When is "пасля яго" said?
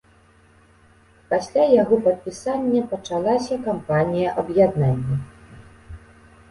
1.33-1.95